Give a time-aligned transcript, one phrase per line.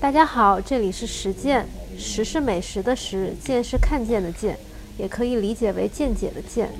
[0.00, 1.66] 大家好，这里是实践，
[1.98, 4.56] 食是美食的食，见是看见的见，
[4.96, 6.70] 也可以理解为见解的见。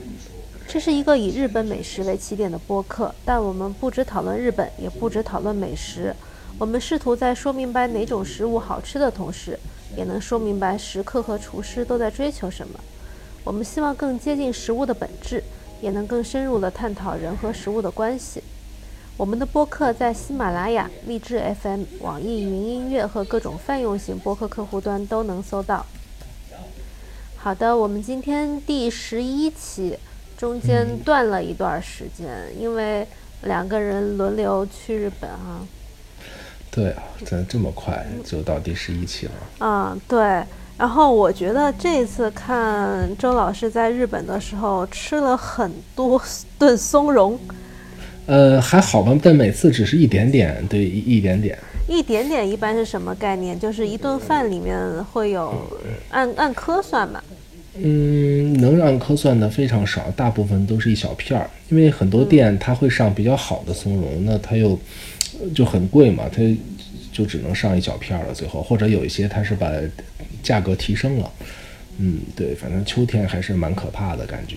[0.69, 6.15] 这是一个以日本美食为起点的播客，但我们不只讨论日本，也不只讨论美食。
[6.59, 9.59] 我们试图在说明白哪种食物好吃的同时，
[9.97, 12.79] 也能说明白食客和厨师都在追求什么。
[13.45, 15.43] 我们希望更接近食物的本质，
[15.81, 18.43] 也能更深入地探讨人和食物的关系。
[19.19, 25.85] 我们的播客在喜马拉雅、荔枝 FM、网易云音乐和各种泛用型播客客户端都能搜到。
[27.37, 29.99] 好的，我们今天第十一期，
[30.37, 33.05] 中间断了一段时间，因为
[33.43, 35.67] 两个人轮流去日本啊。
[36.71, 39.33] 对啊，怎么这么快就到第十一期了？
[39.59, 40.45] 嗯，对。
[40.79, 46.23] 然后我觉得这次看周老师在日本的时候吃了很多
[46.57, 47.37] 顿松茸，
[48.29, 51.59] 呃，还好吧，但每次只是一点点，对，一一点点。
[51.89, 53.59] 一点点一般是什么概念？
[53.59, 55.53] 就是一顿饭里面会有
[56.11, 57.25] 按按颗算吧？
[57.75, 64.79] 嗯，能按颗算的非常少，大部分都是一小片儿，因为很多店它会上比较好的松茸，那它又
[65.55, 66.43] 就很贵嘛，它
[67.11, 69.69] 就只能上一小片儿了，最后或者有一些它是把。
[70.41, 71.31] 价格提升了，
[71.99, 74.57] 嗯，对，反正秋天还是蛮可怕的感觉。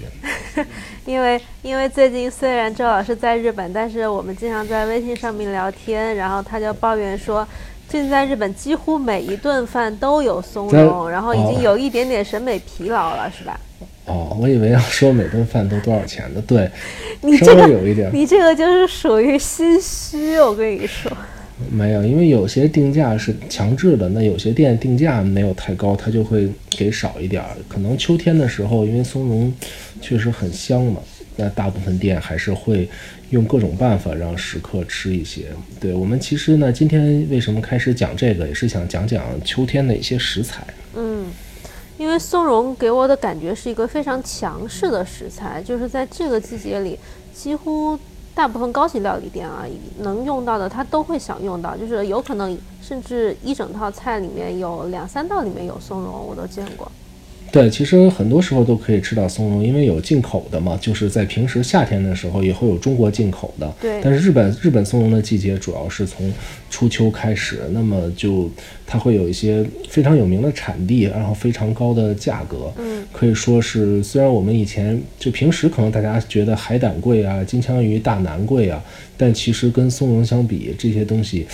[1.05, 7.47] 因为因为最近虽然周老师在日本，但是我们经常在微信上面聊天，然后他就抱怨说，
[7.89, 13.59] 最近在日本几乎每一顿饭都有松茸，然后已经有一点点审美疲劳了，是吧？
[14.05, 16.69] 哦，我以为要说每顿饭都多少钱的，对，
[17.21, 21.11] 你这个有一点，你这个就是属于心虚，我跟你说。
[21.73, 27.55] 没有，因为有些定价是强制的，那有些店定价没有太高，它就会给少一点儿。
[27.69, 29.53] 可能秋天的时候，因为松茸
[30.01, 30.99] 确实很香嘛，
[31.37, 32.89] 那大部分店还是会
[33.29, 35.45] 用各种办法让食客吃一些。
[35.79, 40.67] 对我们其实呢，今天为什么开始讲这个，也是想讲讲秋天的一些食材。
[40.93, 41.27] 嗯，
[41.97, 46.99] 因为松茸给我的感觉是一个非常强势的食材，就是在这个季节里
[47.33, 47.97] 几乎。
[48.33, 49.65] 大部分高级料理店啊，
[49.99, 56.91] 能用到的他都会想用到，就是有可能甚至一整套菜里面有两三道里面有松茸，我都见过。
[57.51, 60.77] 对，其实很多时候都可以吃到松茸，因为有进口的嘛。
[60.81, 63.69] 就是在平时夏天的时候也会有中国进口的。
[63.81, 63.99] 对。
[64.01, 66.31] 但是日本日本松茸的季节主要是从
[66.69, 68.49] 初秋开始，那么就
[68.87, 72.71] 它会有一些非常有名的产地，然后非常高的价格。
[72.77, 73.03] 嗯。
[73.11, 78.81] 可以说是，虽然我们以前就平时可能大家觉得海胆贵啊，金枪鱼、大南贵啊，
[79.17, 81.45] 但其实跟松茸相比，这些东西。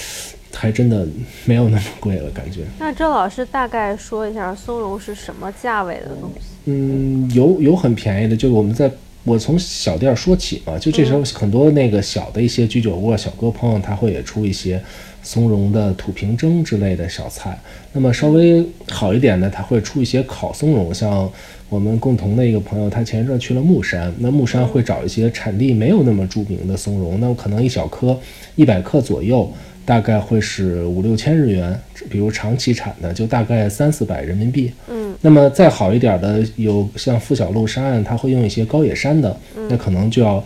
[0.53, 1.07] 还真的
[1.45, 2.61] 没有那么贵了，感觉。
[2.79, 6.47] 那周老师大概说一下松茸是什么价位的东西？
[6.65, 8.91] 嗯，有有很便宜的，就我们在
[9.23, 14.81] 我从小店说起嘛，就这时候很多那个小的一些居酒屋、小哥朋友他会也出一些
[15.21, 17.59] 松茸的土瓶蒸之类的小菜。
[17.93, 21.29] 那么稍微好一点的，他会出一些烤松茸，像
[21.69, 28.17] 我们共同的一个朋友，他前一阵去了木山，那木山会找一些产地没有那么著名的松茸，那可能一小颗
[28.55, 29.51] 一百克左右。
[29.87, 34.69] 大概会是五六千日元，比如长期产的就大概三四百人民币。
[34.89, 39.39] 嗯，那么再好一点的有像富小路山岸，它会用一些高野山的，
[39.69, 40.43] 那可能就要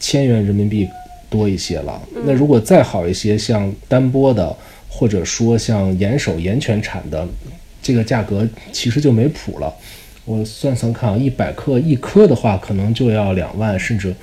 [0.00, 0.88] 千元人民币
[1.28, 2.00] 多一些了。
[2.24, 4.56] 那如果再好一些，像丹波的，
[4.88, 7.28] 或者说像岩手岩泉产的，
[7.82, 9.70] 这个价格其实就没谱了。
[10.24, 14.14] 我算算看啊，一百克一颗的话，可能就要两万，甚至。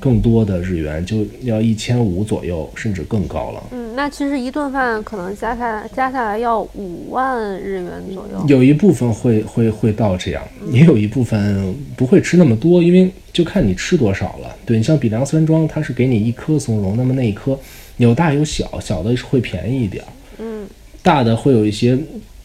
[0.00, 3.62] 更多的日元就要一千五左右，甚至更高了。
[3.72, 8.44] 嗯，那其实一顿饭可能加下来加下来要五万日元左右。
[8.46, 14.54] 有一部分会会会到这样，也有一部分不会吃那么多，因为就看你吃多少了。
[14.64, 17.58] 对你像比良山庄，它是给你一颗松茸，那么那一颗
[17.96, 20.04] 有大有小，小的会便宜一点。
[20.38, 20.66] 嗯，
[21.02, 21.98] 大的会有一些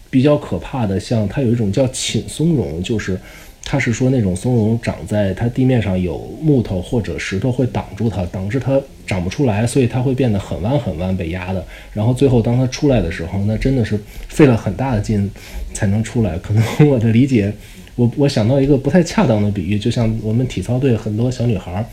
[0.10, 3.20] 比较可怕的，像它有一种叫寝松茸，就是。
[3.66, 11.66] 他是说那种松茸长在它地面上有木头或者石头会挡住它，导致它长不出来，所以它会变得很弯很弯被压的。
[11.94, 13.98] 然后最后当它出来的时候，那真的是
[14.28, 15.32] 费了很大的劲
[15.74, 16.38] 才能出来。
[16.40, 17.52] 可能我的理解，
[17.96, 21.84] 我 我想到一个不太恰当的比喻，就像我们体操队很多小女孩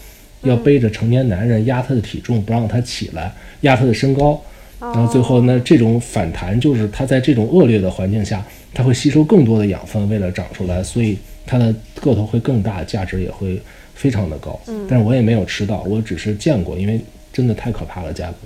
[0.43, 4.39] 要背着成年男人压她的体重不让她起来，压她的身高，
[4.81, 8.45] 然后最后那这种反弹就是它在这种恶劣的环境下，
[8.75, 11.17] 它会吸收更多的养分，为了长出来，所以。
[11.47, 13.61] 它的个头会更大，价值也会
[13.95, 14.61] 非常的高。
[14.67, 17.01] 嗯，但是我也没有吃到，我只是见过，因为
[17.33, 18.37] 真的太可怕了，价格。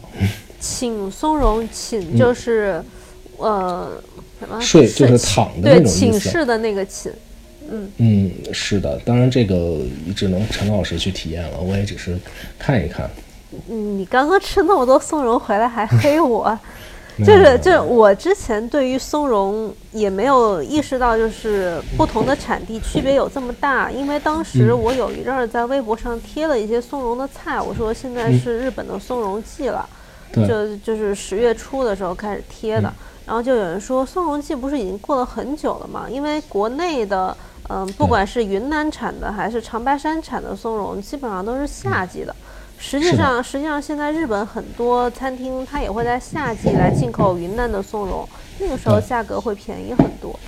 [0.60, 2.82] 请松茸，请就是
[3.36, 3.92] 呃
[4.38, 4.60] 什么？
[4.60, 7.12] 睡就是躺的那种寝室的那个寝。
[7.70, 9.80] 嗯嗯，是的，当然这个
[10.14, 12.18] 只能陈老师去体验了，我也只是
[12.58, 13.10] 看一看。
[13.68, 16.58] 嗯，你刚刚吃那么多松茸回来还黑我。
[17.18, 23.90] 就是就是我之前对于松茸也没有意识到，就是不同的产地区别有这么大。
[23.90, 29.88] 因为当时我有一阵儿在微博上贴了一些松茸的菜，我说现在是日本的松茸季了，
[30.32, 32.92] 就就是十月初的时候开始贴的。
[33.26, 36.06] 然后就有人说松茸季不是已经过了很久了吗？
[36.10, 37.36] 因为国内的
[37.68, 42.34] 嗯，不管是云南产的还是长白山产的松茸，基本上都是夏季的。
[42.86, 48.28] 实际上，实际上现在日本很多餐厅它也会在夏季来进口云南的松茸，
[48.58, 50.38] 那个时候价格会便宜很多。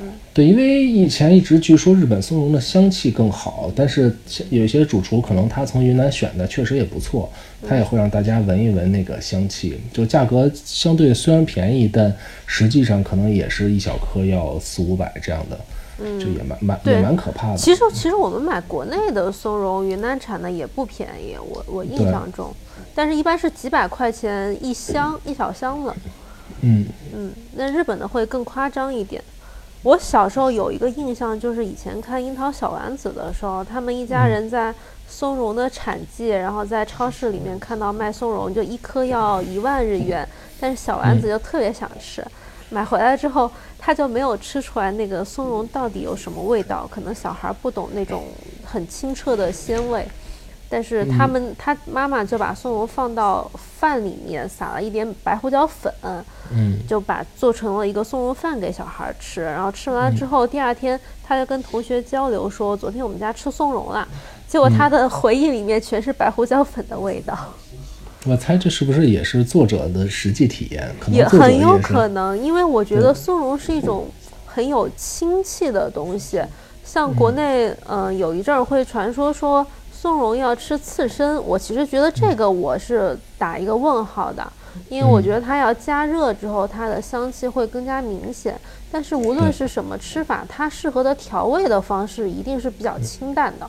[0.00, 4.16] 嗯，对，因为以前一直据说日本松茸的香气更好，但是
[4.50, 7.30] 有些主厨可能他从云南选的确实也不错，
[7.68, 9.80] 他也会让大家闻一闻那个香气。
[9.92, 12.12] 就价格相对虽然便宜，但
[12.46, 15.58] 实际上可能也是一小颗要四五百这样的。
[15.98, 17.56] 嗯，这也蛮蛮也蛮可怕的。
[17.56, 22.52] 其实其实我们买国内的松茸，云南产的也不便宜，我我印象中，
[22.94, 25.92] 但是一般是几百块钱一箱一小箱子。
[26.62, 29.22] 嗯嗯，那日本的会更夸张一点。
[29.82, 34.74] 我小时候有一个印象，就是以前看《樱桃小丸子》的时候，他们一家人在
[35.06, 40.26] 松茸的产季，然后在超市里面看到卖松茸，就一颗要一万日元，
[40.58, 42.24] 但是小丸子就特别想吃。
[42.70, 46.88] 买回来之后，他就没有吃出来那个松茸到底有什么味道。
[46.90, 48.24] 可能小孩不懂那种
[48.64, 50.06] 很清澈的鲜味，
[50.68, 55.92] 但是他们他妈妈就把松茸放到饭里面，撒了一点白胡椒粉，
[56.50, 59.42] 嗯，就把做成了一个松茸饭给小孩吃。
[59.42, 64.08] 然后吃完了之后，第二天他就跟同学交流说：“昨天我们家吃松茸了。”
[64.48, 67.36] 结果他的回忆里面全是白胡椒粉的味道。
[68.26, 70.94] 我猜这是不是也是作者的实际体验？
[71.08, 74.08] 也很有可能，因为我觉得松茸是一种
[74.46, 76.42] 很有清气的东西。
[76.84, 84.46] 像国内，嗯，有一阵儿会传说说松茸要吃刺身，我其实觉得这个我是打一个问号的，
[84.88, 88.58] 因为我觉得它要加热之后，它的香气会更加明显。
[88.90, 93.68] 但是无论是什么吃法，它适合的调味的方式一定是比较清淡的。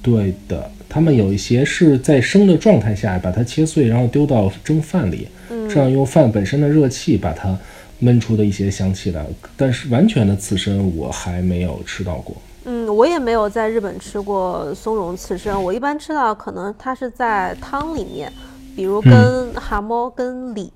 [0.00, 5.28] 对的，他们有一些是在生的状态下把它切碎，然后丢到蒸饭里，
[5.68, 7.58] 这样用饭本身的热气把它
[8.00, 9.26] 焖出的一些香气来。
[9.56, 12.36] 但是完全的刺身我还没有吃到过。
[12.64, 15.62] 嗯，我也没有在日本吃过松茸刺身。
[15.62, 18.32] 我一般吃到可能它是在汤里面，
[18.76, 20.70] 比如跟蛤蟆、跟鲤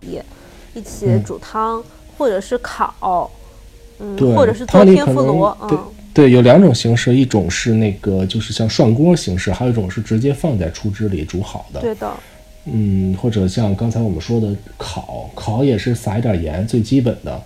[0.75, 1.83] 一起煮汤，
[2.19, 3.31] 或者是烤，
[3.99, 5.79] 嗯，或者是做天妇罗，嗯。
[6.15, 11.81] 对，有两种形式，一种是那个就是像涮锅形式，还有一种是直接放在出汁里煮好的。
[11.81, 12.13] 对的。
[12.67, 17.43] 嗯，或者像刚才我们说的烤，烤也是撒一点盐，最基本的。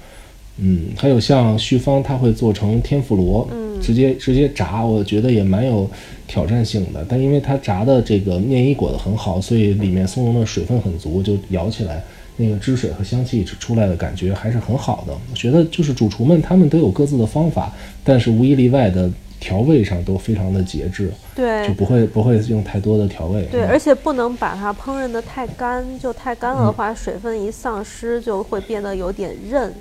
[0.58, 5.88] 嗯，还有像旭芳，他会做成天妇罗，嗯，直接直接炸，我觉得也蛮有
[6.26, 7.04] 挑战性的。
[7.08, 12.02] 但因为它炸的这个面衣裹得很好，所以里面松茸的水分很足，就咬起来。
[12.36, 15.12] 那个汁水和香气出来的感觉还是很好的。
[15.30, 17.72] 我觉得就是主厨们他们都有各自的方法，
[18.04, 23.46] 但是无一例外的调味上都非常的节制，对，就不会不会用太多的调味。
[23.50, 29.72] 对，而且不能把它烹饪的太干，就太干了的话，水分一丧失就会变得有点韧。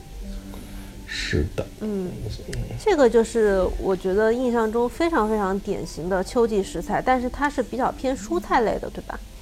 [1.07, 2.09] 是的，嗯，
[2.83, 9.17] 这个就是我觉得印象中非常非常典型的秋季食材，但是它是比较偏蔬菜类的，对吧？
[9.17, 9.34] 嗯，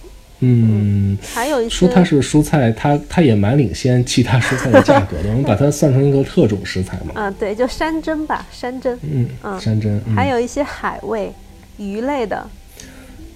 [1.33, 5.29] 还有一说它是蔬菜，它它也蛮领先其他蔬菜的价格的。
[5.31, 7.19] 我们把它算成一个特种食材嘛。
[7.21, 8.97] 啊，对，就山珍吧，山珍。
[9.01, 10.01] 嗯嗯，山珍。
[10.15, 11.31] 还有一些海味、
[11.77, 12.47] 鱼类的。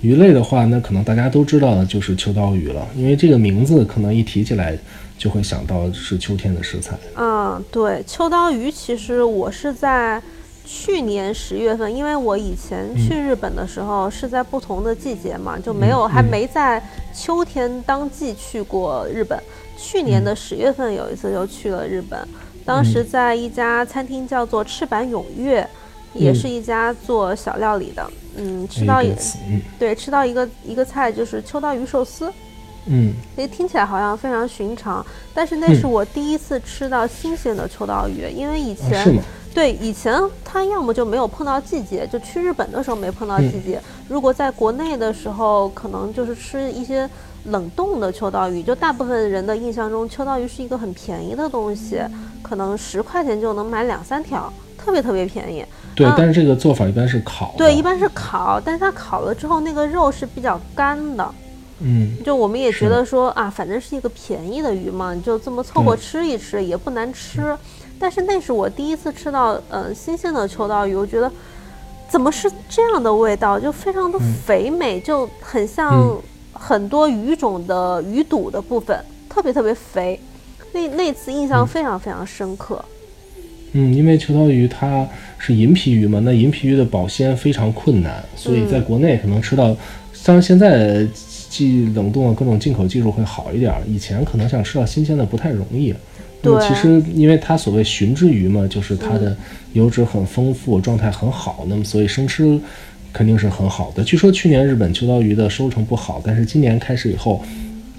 [0.01, 4.77] 鱼类的话，那可能大家都知道的就是秋刀鱼了，因为这个名字可能一提起来
[5.17, 6.95] 就会想到是秋天的食材。
[7.15, 10.21] 嗯，对，秋刀鱼其实我是在。
[10.67, 16.83] 去年十月份，因为我以前去日本的时候是在不同的季节嘛，就没有还没在
[17.13, 19.41] 秋天当季去过日本。
[19.77, 22.19] 去年的十月份有一次就去了日本，
[22.65, 25.65] 当时在一家餐厅叫做赤坂永月，
[26.13, 28.05] 也是一家做小料理的。
[28.35, 29.13] 嗯，吃到一
[29.79, 32.29] 对吃到一个一个菜就是秋刀鱼寿司。
[32.87, 39.19] 嗯，诶，听起来好像非常寻常，但是那是我第一次吃到新鲜的秋刀鱼，因为以前。
[39.53, 40.13] 对，以前
[40.45, 43.81] 它要么就没有碰到季节，就去日本的时候没碰到季节。
[44.07, 47.09] 如果在国内的时候，可能就是吃一些
[47.45, 48.61] 冷冻的秋刀鱼。
[48.61, 51.99] 就大部分人的印象中，秋刀鱼是一个很便宜的东西，
[52.43, 55.65] 可能十块钱就能买两三条，特别特别便宜。
[55.95, 57.55] 对，但是这个做法一般是烤。
[57.57, 61.33] 对，一般是烤，但是它烤了之后，那个肉是比较干的。
[61.79, 67.55] 嗯，就我们也觉得说啊，反正是一个便宜的鱼嘛，你就这么凑合吃一吃，也不难吃。
[67.99, 71.31] 但是那是我第一次吃到，呃，新鲜的秋刀鱼，我觉得
[72.09, 76.15] 怎么是这样的味道，就非常的肥美，就很像
[76.53, 80.19] 很多鱼种的鱼肚的部分，特别特别肥。
[80.73, 82.83] 那那次印象非常非常深刻。
[83.73, 85.07] 嗯，因为秋刀鱼它
[85.37, 89.75] 是银皮鱼嘛，那银皮鱼的保鲜非常困难，所以在国内可能吃到，
[90.23, 91.05] 当然现在
[91.49, 95.93] 既冷冻各种进口技术会好一点，以前可能想吃到新鲜的不太容易。
[96.41, 99.35] 那么，其实因为它所谓鲟之鱼嘛，就是它的
[99.73, 102.59] 油脂很丰富，状态很好，那么所以生吃
[103.11, 104.03] 肯定是很好的。
[104.03, 107.41] 据说去年日本秋刀鱼的收成不好，但是今年开始以后。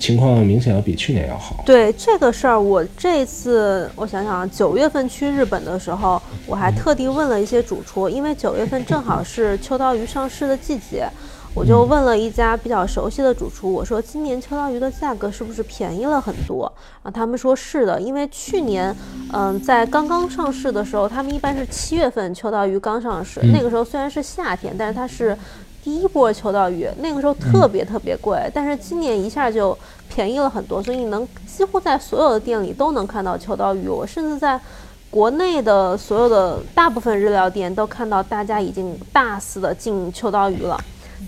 [0.01, 1.65] 情况明显要比去年要好。
[1.67, 11.09] 对这个事儿，我这次我想想，九月份去日本的时候，我还特地问了一些主厨，因为九月份正好是秋刀鱼上市的季节，
[11.55, 16.73] 我就问了一家比较熟悉的主厨，我说今年秋刀鱼的价格是不是便宜了很多？
[17.03, 18.95] 啊，他们说是的，因为去年，
[19.33, 25.37] 嗯，在刚刚上市的时候，他们一般是七月份秋刀鱼刚上市，那个时候虽然是夏天，但是它是。
[25.81, 29.79] 第一波秋刀鱼那个时候特别特别贵，但是今年一下就
[30.13, 33.89] 便宜了很多，所以你能几乎在所有的店里都能看到秋刀鱼。
[33.89, 34.61] 我甚至在
[35.09, 40.79] 国内的所有的大部分日料店都看到大家已经大肆的进秋刀鱼了。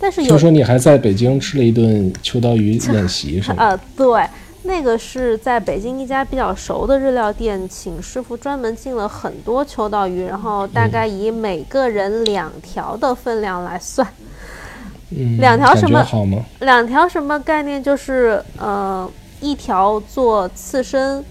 [0.01, 3.57] 但是有说你还在北京吃了一顿秋刀鱼宴席是吗？
[3.69, 4.27] 呃，对，
[4.63, 14.07] 那个是在北京一家比较熟的日料店，请师傅专门进了很多秋刀鱼，然后大概以每个人两条的分量来算。
[15.39, 16.03] 两条什么？
[16.61, 17.83] 两条什么概念？
[17.83, 21.25] 就是呃，一条做刺身，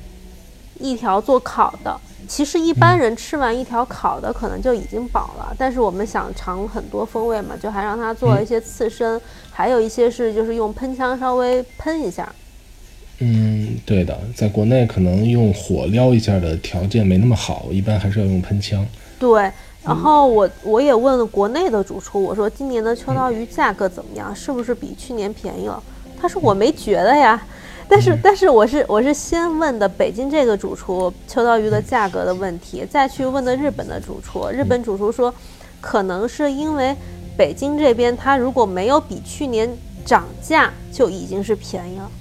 [0.80, 2.00] 一条做烤的。
[2.29, 5.53] 其实一般人吃完一条烤的，可能就已经饱了。
[5.57, 9.19] 但是我们想尝很多风味嘛，就还让他做了一些刺身，
[9.51, 12.31] 还有一些是就是用喷枪稍微喷一下。
[13.17, 18.86] 嗯，对的，在国内可能用火撩一下的条件没那么好，一般还是要用喷枪。
[19.17, 19.51] 对。
[19.81, 24.36] 然后我我也问了国内的主厨，我说今年的秋刀鱼价格怎么样？
[24.36, 25.81] 是不是比去年便宜了？
[26.21, 27.41] 他说我没觉得呀，
[27.89, 34.48] 但是但是我是我是先问的北京这个主厨秋刀鱼的价格的问题，再去问的日本的主厨。
[34.50, 35.34] 日本主厨说，
[35.81, 36.96] 可能是因为
[37.36, 39.69] 北京这边它如果没有比去年
[40.05, 42.12] 涨价，就已经是便宜了。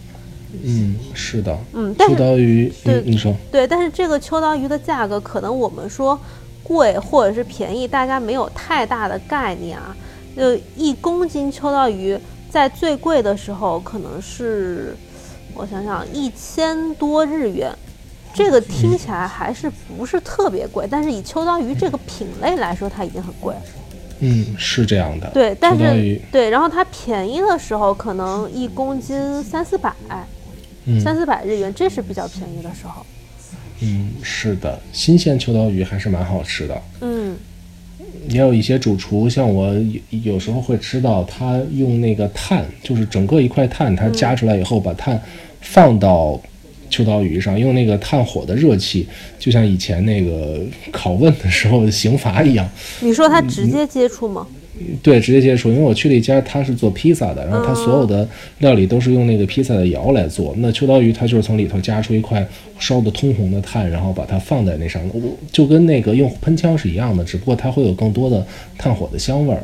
[0.65, 1.57] 嗯，是的。
[1.75, 6.19] 嗯，秋刀鱼，对，你说对，但是这个秋刀鱼的价格，可能我们说。
[6.65, 9.97] 贵或者是便宜，大家没有太大的概念啊。
[10.37, 12.19] 就一公斤秋刀鱼，
[12.51, 14.95] 在最贵的时候可能是，
[15.55, 17.73] 我想想，一千多日元。
[18.35, 23.63] 这个听起来还是不是特别贵，但是以秋刀鱼这个品类来说，它已经很贵了。
[24.21, 25.29] 嗯，是这样的。
[25.31, 29.93] 对，但是对，然后它便宜的时候，可能一公斤三四百，
[31.03, 33.05] 三四百日元，这是比较便宜的时候。
[33.81, 36.83] 嗯，是的，新鲜秋刀鱼还是蛮好吃的。
[37.01, 37.37] 嗯，
[38.29, 39.73] 也有一些主厨，像我
[40.11, 45.21] 有有时候会吃到他用那个炭，就是整个一块炭，他夹出来以后，把炭
[45.61, 46.41] 放到
[46.91, 49.07] 秋刀鱼上，用那个炭火的热气，
[49.39, 50.61] 就像以前那个
[50.93, 52.69] 拷问的时候刑罚一样。
[53.01, 54.47] 你说他直接接触吗？
[55.03, 58.27] 对，直接接触，因为我去了一家，他是做披萨的，然后他所有的
[58.59, 60.55] 料理都是用那个披萨的窑来做。
[60.59, 62.47] 那秋刀鱼，它就是从里头夹出一块
[62.79, 65.03] 烧的通红的炭，然后把它放在那上，
[65.53, 69.63] 就跟那个用喷枪是一样的，只不过它会有更多的炭火的香味儿。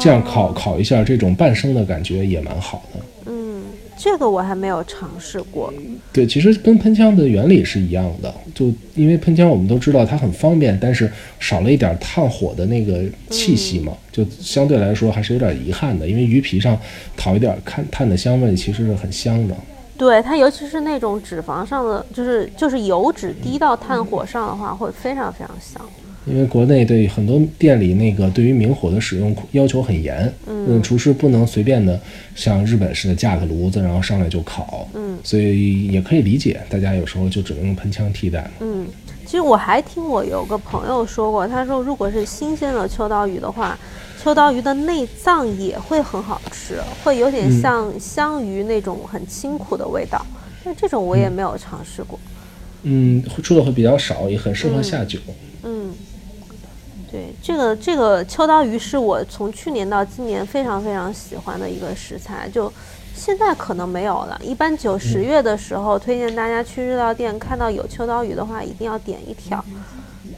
[0.00, 3.00] 这样烤烤一下，这种半生的感觉也蛮好的。
[3.98, 5.72] 这个我还没有尝试过。
[6.12, 11.10] 对，其实跟喷枪的原理是一样的，就因为喷枪我们都知道它很方便，但是
[11.40, 16.06] 少了一点炭火的那个气息嘛，就相对来说还是有点遗憾的。
[16.06, 16.78] 因为鱼皮上
[17.16, 19.54] 烤一点炭炭的香味，其实是很香的。
[19.98, 25.80] 对它，尤其是那种脂肪上的，就是就是油脂滴到炭火上的话，会非常非常香。
[26.26, 31.98] 因为国内对很多店里那个对于明火的使用要求很严，嗯，厨师不能随便的
[32.34, 38.50] 像日本似的架个炉子然后上来就烤，嗯，所以也可以理解，大家有时候就只能用喷枪替代。
[38.58, 38.88] 嗯，
[39.24, 43.78] 其实我还听我有个朋友说过，他说如果是新鲜的秋刀鱼的话，
[44.20, 50.26] 秋刀鱼的内脏也会很好吃，会有点像香鱼那种很清苦的味道，
[50.64, 52.18] 但这种我也没有尝试过。
[52.82, 55.20] 嗯，出的会比较少，也很适合下酒。
[55.62, 55.94] 嗯。
[57.16, 62.70] 对，这个这个秋刀鱼是我从去年到今年非常非常喜欢的一个食材，就
[63.14, 64.38] 现在可能没有了。
[64.44, 69.64] 一般九十月的时候，推荐大家去日料店看到有秋刀鱼的话，一定要点一条。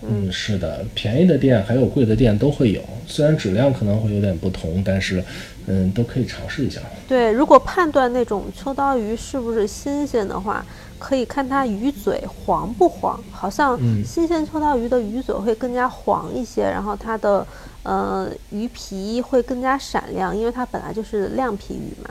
[0.08, 5.24] 嗯，是的，便宜的店还有贵的店都会有，虽然质量可能会有点不同，但是
[5.66, 6.80] 嗯，都可以尝试一下。
[7.08, 10.64] 对，如果判断那种秋刀鱼是不是新鲜的话。
[10.98, 17.46] 可以看它鱼嘴黄不黄，好像新鲜秋刀鱼的鱼嘴会更加黄一些，然后它的
[17.82, 22.10] 呃鱼皮会更加闪亮，因为它本来就是亮皮鱼嘛。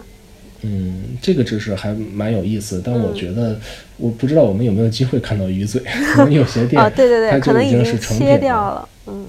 [0.61, 3.59] 嗯，这个知识还蛮有意思，但我觉得
[3.97, 5.81] 我不知道我们有没有机会看到鱼嘴，
[6.15, 9.25] 可能有些店哦，对对对，可能已经是切掉了，嗯。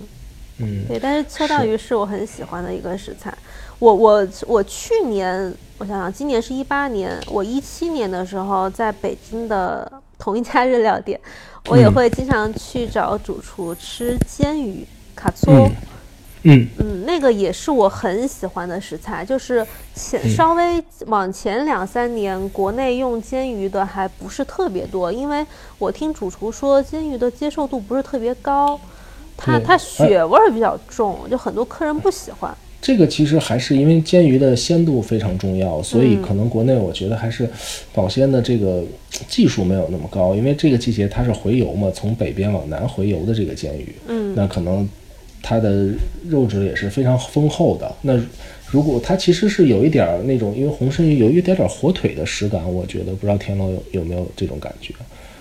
[0.60, 3.32] 嗯，对，但是秋刀鱼是我很喜欢的一个食材。
[3.78, 11.18] 我我我去年我想想，今年是一八年，我一七年的时候在北京的同一家日料店，
[11.68, 15.70] 我也会经常去找主厨吃煎鱼卡搓。
[16.42, 25.44] 嗯嗯，那个也是我很喜欢的食材，就是前稍微往前两三年，国内用煎鱼的还不是特别多，因为
[25.78, 28.78] 我听主厨说煎鱼的接受度不是特别高，
[29.36, 32.56] 它它血味儿比较重，就很多客人不喜欢。
[32.80, 37.48] 这个其实还是因为煎鱼的鲜度非常重要，所以可能国内我觉得还是
[37.92, 38.84] 保鲜的这个
[39.28, 44.88] 技术没有那么高，因为这个季节它是回游嘛，从北边往南回游的这个煎鱼，嗯，那可能。
[45.40, 45.86] 它的
[46.28, 47.90] 肉质也是非常丰厚的。
[48.02, 48.20] 那
[48.66, 54.92] 如果它其实是有一点儿那种，因为红参鱼有一点点火腿的食感，我觉得不知道田螺有有没有这种感觉。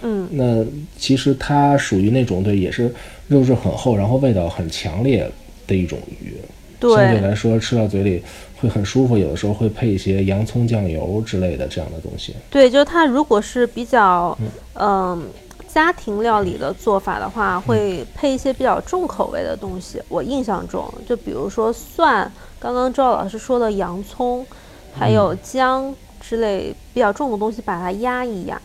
[0.03, 0.63] 嗯，那
[0.99, 2.93] 其实它属于那种对，也是
[3.27, 5.27] 肉质很厚，然后味道很强烈
[5.65, 6.35] 的一种鱼。
[6.79, 8.23] 对，相对来说吃到嘴里
[8.59, 12.35] 会很舒服，有的时候会配一些洋葱酱油之类的这样的东西。
[12.49, 14.37] 对，就是它如果是比较
[14.75, 15.27] 嗯。
[15.69, 20.01] 家庭料理的做法的话，会配一些比较重口味的东西。
[20.07, 24.43] 我印象中，就比如说蒜，刚刚赵老师说的洋葱，
[24.91, 28.59] 还有姜之类比较重的东西，把它压一压。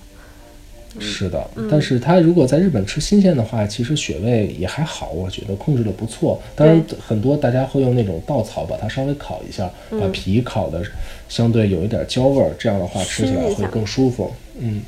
[1.00, 6.40] 是的，但是它如果在日本吃新鲜的话，其实血味也还好，我觉得控制的不错。
[6.54, 10.82] 当然，很多大家会用那种稻草把它稍微烤一下，把皮烤的
[11.28, 14.32] 相对有一点焦味儿，这样的话吃起来会更舒服。
[14.58, 14.82] 嗯。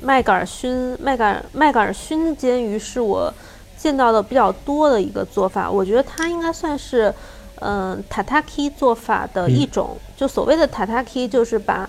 [0.00, 3.32] 麦秆熏麦秆麦秆熏煎鱼是我
[3.76, 7.12] 见到的比较多的一个做法，我觉得它应该算是
[7.60, 9.96] 嗯 tataki 做法的一种。
[10.16, 11.88] 就所谓的 tataki，就是把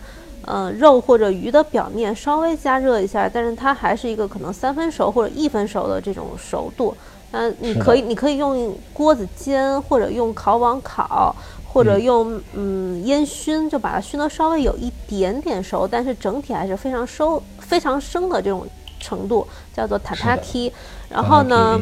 [0.49, 6.93] 嗯肉或者鱼的表面稍微加热一下，但是它还是一个可能三分熟或者一分熟的这种熟度。
[7.31, 11.35] 嗯，你可以你可以用锅子煎，或者用烤网烤。
[11.71, 18.65] 或者用嗯烟熏，就把它熏得稍微有一点点熟，但是整体还是非常收非常生的这种
[18.99, 20.73] 程度，叫做塔塔 k
[21.09, 21.79] 然后呢，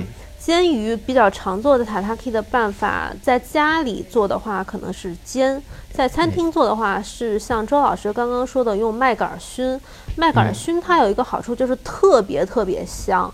[0.48, 9.78] 煎鱼比较常做的塔塔 k 的办法，在家里做的话可能是煎，在餐厅做的话是像周老师刚刚说的用麦秆熏。
[10.16, 13.30] 麦秆熏它有一个好处就是特别特别香，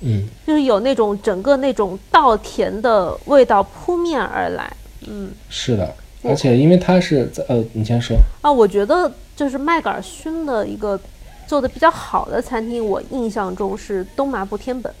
[0.00, 4.68] 嗯，就是有那种整个那种稻田的味道扑面而来。
[5.06, 8.16] 嗯，是的，而且因为它是在呃，你先说。
[8.42, 10.98] 啊，我觉得就是麦秆熏的一个
[11.46, 14.92] 做的比较好的餐厅，我印象中是东麻布天本，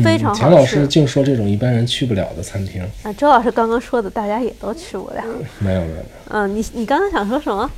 [0.00, 0.40] 非常好吃。
[0.40, 5.22] 钱老师净说这种一般人去不了的餐厅啊，周老师刚刚说的大家也都去不了，
[5.58, 7.70] 没有没有，嗯，你你刚刚想说什么？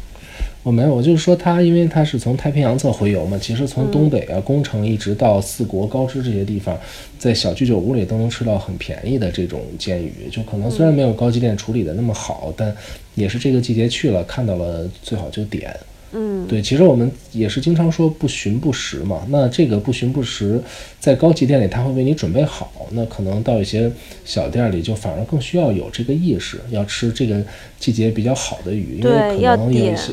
[0.62, 6.74] 我没有，我就是说他，因为他是从太平洋侧回游嘛，其实从东北啊、宫城一直到四国、高知这些地方，
[7.18, 10.26] 在小居酒屋里都能吃到很便宜的这种煎鱼。
[10.32, 12.74] 就可能虽然没有高级店处理的那么好，但
[13.14, 15.78] 也是这个季节去了看到了，最好就点。
[16.14, 19.26] 嗯，对，其实我们也是经常说不寻不食嘛。
[19.28, 20.60] 那这个不寻不食，
[20.98, 23.90] 在高级店里他会为你准备好，那可能到一些
[24.24, 27.42] 小店里就反而更需要有这个意识，要吃这个
[27.78, 30.12] 季节比较好的鱼，因为可能有一些。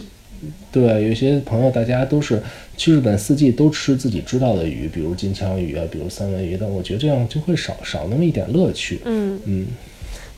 [0.71, 2.41] 对，有些朋友大家都是
[2.75, 6.65] 去日本四季都吃自己知道的鱼，比如金枪鱼啊，比如三文鱼的。
[6.65, 9.01] 我觉得这样就会少少那么一点乐趣。
[9.05, 9.67] 嗯嗯，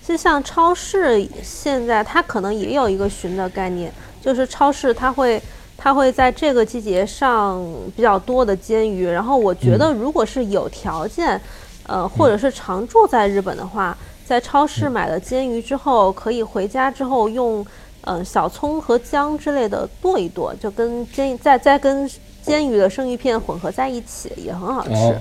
[0.05, 3.89] 就像超市现在它可能也有一个寻的概念，
[4.23, 5.39] 就是超市它会
[5.77, 7.63] 它会在这个季节上
[7.95, 9.05] 比较多的煎鱼。
[9.05, 11.39] 然后我觉得如果是有条件，
[11.85, 17.65] 呃，或者是常住在日本的话，在超市买了煎鱼之后，可以回家之后用。
[18.05, 22.05] 嗯，小葱和姜之类的剁一剁，就跟煎再再跟
[22.41, 25.17] 煎鱼的生鱼片混合在一起，也很好吃。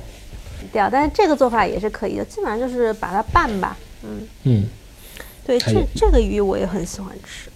[0.73, 3.77] 对啊，但是这个做法也是可以的，基本上就是把它拌吧。
[4.03, 4.67] 嗯嗯，
[5.47, 7.49] 对，这这个鱼我也很喜欢吃。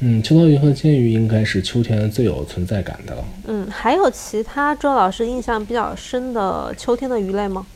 [0.00, 3.24] 嗯，秋刀鱼和煎鱼应该是秋天最有存在感的了。
[3.48, 7.66] 嗯，还有其他周老师印象比较深的秋天的鱼类吗？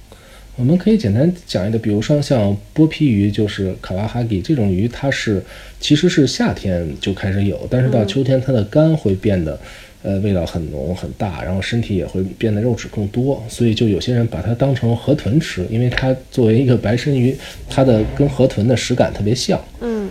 [0.54, 5.42] 我们可以简单讲一个，比如说像剥皮鱼，就是卡拉哈吉这种鱼，它是
[5.80, 9.58] 其实是夏天就开始有，但是到秋天它的肝会变得，
[10.02, 17.36] 呃，味道很浓很大，然后身体也会变得肉质更多，所以就有些人把它当成河豚吃，因为它作为一个白身鱼，
[17.68, 19.60] 它的跟河豚的食感特别像。
[19.80, 20.08] 嗯。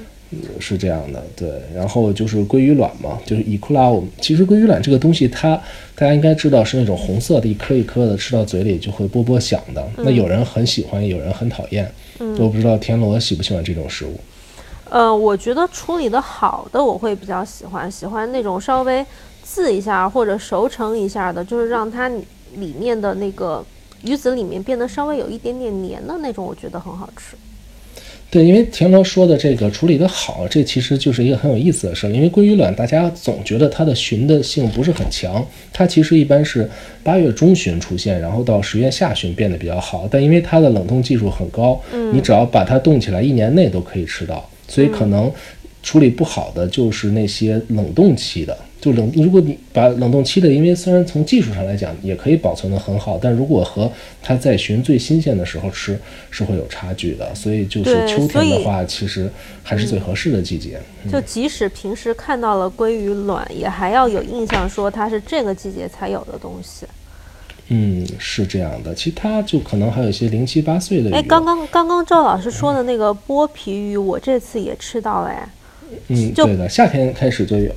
[0.59, 3.87] 是这样的，对，然后就是鲑鱼卵嘛，就是伊库拉。
[3.87, 5.55] 我们其实鲑鱼卵这个东西，它
[5.95, 9.85] 大家应该知道是那种红色的，一颗一颗的，吃到嘴里就会啵啵响的。
[9.97, 11.91] 那有人很喜欢，有人很讨厌。
[12.37, 14.19] 我不知道田螺喜不喜欢这种食物。
[14.89, 19.05] 呃，我觉得处理的好的我会比较喜欢，喜欢那种稍微
[19.43, 22.09] 渍一下或者熟成一下的，就是让它
[22.55, 23.65] 里面的那个
[24.03, 27.35] 鱼子里面变得稍微有一点点黏的那种，我觉得很好吃。
[28.31, 32.11] 对，因为田螺说的这个处理的好，这其实就是一个很有意思的事儿。
[32.11, 36.65] 因为鲑鱼卵，大家总觉得它的旬的性不是很强，它其实一般是
[37.03, 40.07] 八月中旬出现，然后到十月下旬变得比较好。
[40.09, 41.77] 但因为它的冷冻技术很高，
[42.13, 45.29] 你只要把它冻起来，一年内都可以吃到，所以可能
[45.83, 48.57] 处理不好的就是那些冷冻期的。
[48.81, 53.89] 就冷，如果你把冷冻期的，因为虽然从技术上来讲也可以保存的很好，但如果和
[54.23, 55.97] 它在寻最新鲜的时候吃
[56.31, 60.79] 是会有差距的，所以就是秋天的话，其实还是最合适的季节。
[61.11, 66.87] 就即使平时看到了鲑鱼卵，也还要有印象说它是这个季节才有的东西。
[67.67, 71.13] 嗯，是这样的，其他就可能还有一些零七八碎的鱼。
[71.13, 75.47] 哎，刚刚刚刚赵老师说的那个剥皮鱼，我这次也吃到了哎。
[76.07, 77.71] 嗯，对的，夏天开始就有。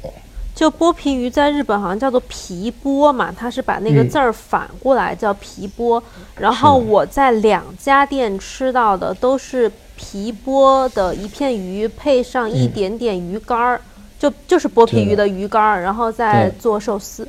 [0.54, 6.00] 就剥皮鱼在日本好像叫做皮剥嘛，它是把那个字儿反过来叫皮剥。
[6.38, 13.80] 然后我在两家店吃到的都是皮剥的一片鱼，配上一点点鱼干儿，
[14.18, 17.26] 就就是剥皮鱼的鱼干儿，然后再做寿司，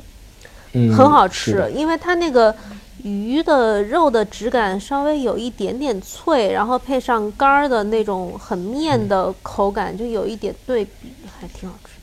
[0.72, 1.68] 很好吃。
[1.74, 2.54] 因为它那个
[3.02, 11.95] 鱼的肉的质感稍微有一点点脆，然后配上干儿的那种很面的口感，就有一点对比，还挺好吃。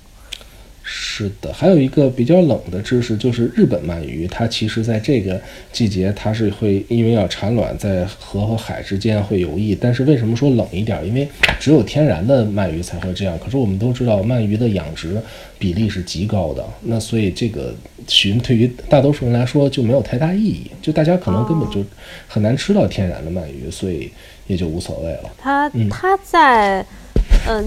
[0.96, 9.76] 是的，还有一个比较冷的知识，就是日本鳗鱼，它其实在这个季节，它是会因为要产卵，在河和海之间会游弋。
[9.82, 11.04] 但是为什么说冷一点？
[11.06, 11.28] 因为
[11.60, 13.38] 只有天然的鳗鱼才会这样。
[13.40, 15.20] 可是我们都知道，鳗鱼的养殖
[15.58, 17.74] 比例是极高的，那所以这个
[18.08, 21.84] 鲟对于大多数人来说就没有太大意义，就大家可能根本就
[22.28, 24.12] 很难吃到天然的鳗鱼，所以
[24.46, 25.32] 也就无所谓了。
[25.40, 26.86] 它它在。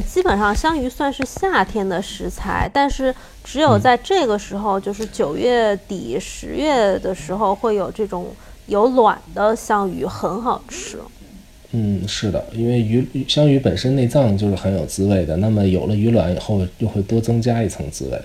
[0.06, 8.28] 基本上香鱼算是夏天的食材，但是只有在这个时候，就是九月底十月的时候，会有这种
[8.66, 10.98] 有卵的香鱼，很好吃。
[11.72, 18.20] 嗯，是的，因为鱼香鱼本身内脏就是很有滋味的，那么有了鱼卵以后，又会多增加一层滋味。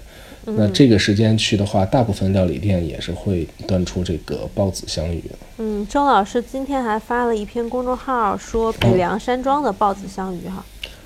[0.46, 5.24] 那这个时间去的话，大部分料理店也是会端出这个孢子香鱼。
[5.58, 10.64] 嗯，周老师今天还发了一篇公众号，说北凉山庄的孢子香鱼哈。
[10.64, 10.66] 嗯，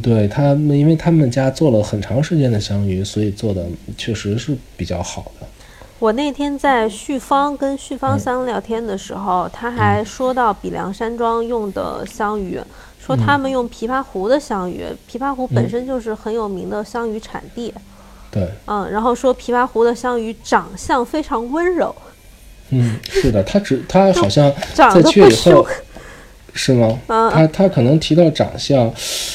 [0.00, 3.66] 对他们，因为他们家做了很长时间的香鱼，所以做的
[3.98, 5.46] 确实是比较好的。
[5.98, 12.60] 我那天在旭芳跟旭芳三聊天的时候，他还说到比梁山庄用的香鱼，
[13.00, 17.72] 说他们用琵琶湖的香鱼，琵琶湖本身就是很有名的香鱼产地。
[18.30, 21.94] 对，嗯，然后说琵琶湖的香鱼长相非常温柔。
[22.70, 25.66] 嗯，是的，他只他好像在去以后。
[26.56, 26.98] 是吗？
[27.06, 28.90] 他他可能提到长相，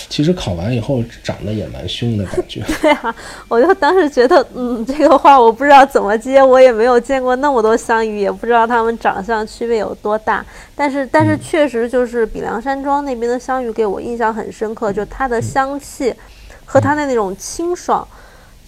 [0.09, 2.61] 其实考完以后长得也蛮凶的感觉。
[2.81, 3.15] 对啊，
[3.47, 10.43] 我就当时觉得，嗯，这个话我不知道怎么接，我也没有见过那么多香芋，也不知道他们长相区别有多大。
[10.75, 16.11] 但是，但是确实就是比梁山庄那边的香芋给我印象很深刻，就它的香气
[16.65, 18.05] 和它的那种清爽，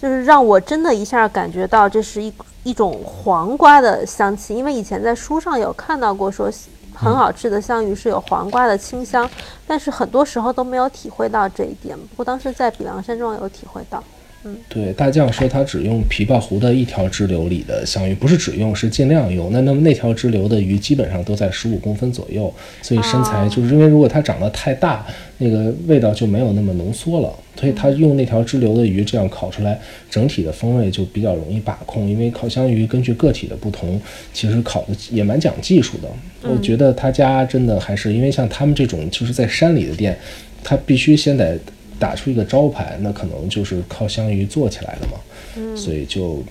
[0.00, 6.48] 就是让我真的一下感觉到这是一一种黄瓜的香气，因为以前在书上有看到过说。
[6.94, 9.28] 很好吃的香鱼是有黄瓜的清香，
[9.66, 11.98] 但是很多时候都没有体会到这一点。
[11.98, 14.02] 不过当时在比梁山庄有体会到。
[14.46, 19.50] 嗯，对，大将说他只用琵琶湖的一条支流里的香鱼，不是只用，是尽量用。
[19.50, 22.52] 那那么那条支流的鱼基本上都在十五公分左右，
[22.82, 25.06] 所以身材就是因为如果它长得太大，
[25.38, 27.32] 那个味道就没有那么浓缩了。
[27.58, 29.78] 所以他用那条支流的鱼这样烤出来，
[30.10, 32.10] 整体的风味就比较容易把控。
[32.10, 33.98] 因为烤香鱼根据个体的不同，
[34.34, 36.08] 其实烤的也蛮讲技术的。
[36.42, 40.18] 我觉得他家真的还是因为像他们这种就是在山里的店，
[40.62, 41.58] 他必须先得。
[41.98, 45.18] 打出一个招牌，那可能就是靠香鱼做起来的嘛，
[45.56, 45.76] 嗯。
[45.76, 46.42] 所以就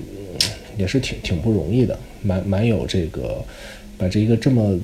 [0.78, 3.44] 也是挺挺不容易的，蛮蛮有这个
[3.98, 4.80] 把这一个这么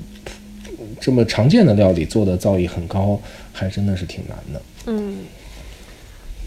[1.00, 3.18] 这么常见的料理做的造诣很高，
[3.52, 4.62] 还真的是挺难的。
[4.86, 5.18] 嗯，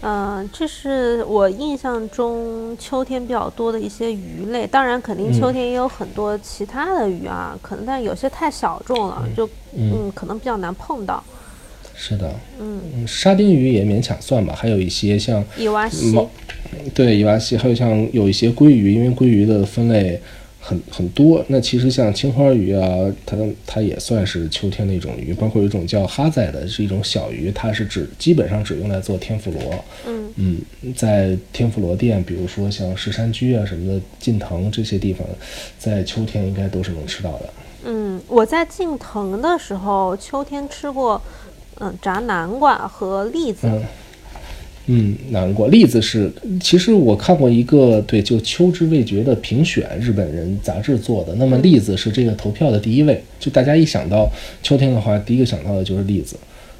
[0.00, 11.22] 嗯，这是我印象中秋天比较多的一些鱼类，当然肯定秋天也有很多其他的鱼啊，可能但有些太小众了，就嗯可能比较难碰到。
[11.96, 16.14] 是的，嗯，沙丁鱼也勉强算吧，还有一些像伊瓦西，
[16.92, 20.20] 对，伊瓦西，还有像有一些鲑鱼，因为鲑鱼的分类
[20.60, 21.44] 很很多。
[21.48, 22.86] 那其实像青花鱼啊，
[23.24, 29.84] 它它也算是秋天的一种鱼，包括有一种叫哈仔的，是一种小鱼，它是只基本上只用来做天妇罗。
[30.06, 30.60] 嗯嗯，
[30.96, 35.24] 在天妇罗店，比如说像石山居啊什么的，近藤这些地方，
[35.78, 37.50] 在秋天应该都是能吃到的。
[37.86, 41.20] 嗯，我在近藤的时候，秋天吃过。
[41.80, 43.68] 嗯，炸南瓜和栗子，
[44.86, 45.66] 嗯，南瓜。
[45.68, 51.34] 栗子是，其实我看过一个对，就秋之味觉的评选，日本人杂志做的。
[51.36, 54.30] 那么栗子是这个投票的第一位，就大家一想到
[54.62, 56.36] 秋天的话，第一个想到的就是栗子。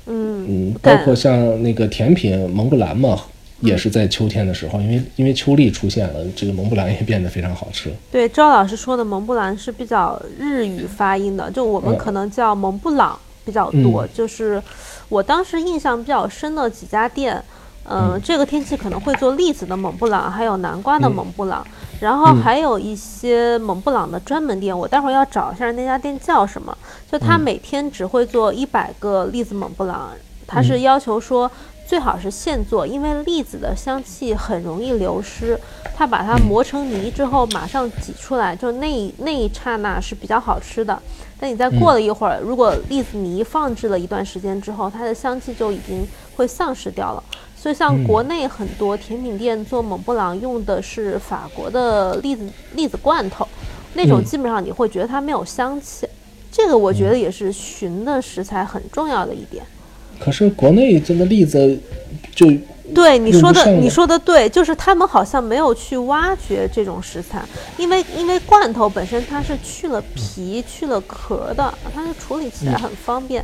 [0.06, 3.18] 嗯嗯，包括像那个甜品蒙布兰嘛，
[3.60, 7.90] 也是在秋天的时候，因为因为秋栗出现了，这个蒙布兰也变得非常好吃。
[8.12, 14.06] 对，赵老师说的蒙布兰是比较日语发音的，就我们可能叫蒙布朗比较多。
[14.08, 14.62] 就是
[15.08, 17.42] 我当时印象比较深的几家店。
[17.86, 21.62] 嗯，这个天气可能会做栗子的蒙布朗，还有南瓜的蒙布朗，
[22.00, 26.74] 然后还有一些蒙布朗的专门店，我待会儿要找一下那家店叫什么。
[27.12, 30.12] 就他每天只会做一百个栗子蒙布朗，
[30.46, 31.50] 他是要求说
[31.86, 35.58] 最好是现做，因为栗子的香气很容易流失。
[35.96, 41.00] 它把它磨成泥之后，马上挤出来，就那那一刹那是比较好吃的。
[41.38, 46.04] 但你再过了一会儿，如果栗子泥放置了一段时间之后，它的香气就已经
[46.34, 47.22] 会丧失掉了。
[47.56, 53.46] 所以，像国内很多甜品店做蒙布朗用的是法国的栗子栗子罐头，
[53.94, 56.08] 那种基本上你会觉得它没有香气。
[56.50, 59.64] 这个我觉得也是寻的食材很重要的一点。
[60.18, 61.78] 可是国内这个例子
[62.34, 62.50] 就
[62.94, 67.42] 对你说的，你说的对，就是他们好像没有去挖掘这种食材，
[67.78, 73.42] 因为因为罐头本身它是去了皮、去了壳的，它处理起来很方便。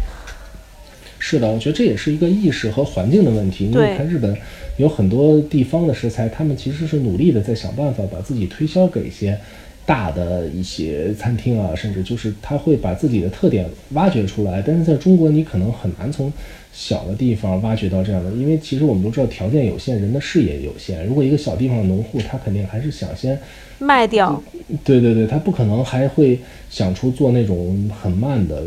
[1.19, 3.67] 是的，我觉得这也是一个意识和环境的问题。
[3.67, 4.35] 因为你看日本
[4.79, 9.39] 有很多地方的食材，他们其实是努力的在想办法把自己推销给一些
[9.85, 14.63] 大的一些餐厅啊，甚至就是他会把自己的特点挖掘出来。
[14.67, 16.33] 但是在中国，你可能很难从
[16.73, 21.05] 小的地方挖掘到这样的，因为其实我们都知道条件有限，人的视野有限。
[21.07, 23.39] 如果一个小地方的农户，他肯定还是想先。
[23.83, 24.43] 卖掉，
[24.85, 28.63] 对对对，他不可能还会想出做那种很慢的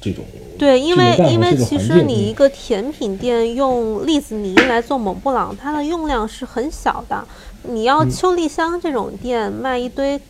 [0.00, 0.24] 这种。
[0.58, 7.24] 对，因为因为其实你一个甜品店用栗子泥来做蒙布朗，它的用量是很小的。
[7.62, 10.20] 你要秋栗香这种店卖一堆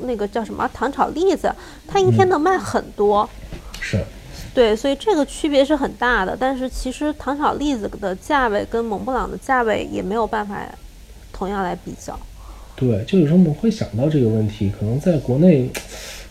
[0.00, 1.50] 那个叫什么糖炒栗子，
[1.86, 3.26] 它一天能卖很多。
[3.80, 4.04] 是。
[4.58, 6.36] 对，所以这个区别是很大的。
[6.36, 10.60] 但是其实糖炒栗子的价位跟蒙布朗的价位也没有办法
[11.32, 12.18] 同样来比较。
[12.74, 15.70] 对，就有时候我们会想到这个问题，可能在国内，